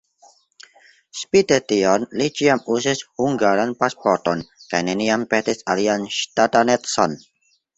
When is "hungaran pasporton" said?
3.23-4.41